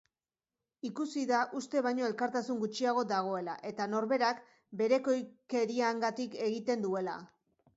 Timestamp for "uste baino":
1.59-2.07